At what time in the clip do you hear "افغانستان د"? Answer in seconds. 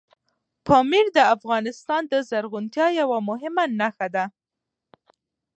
1.35-2.13